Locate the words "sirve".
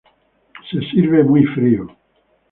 0.89-1.23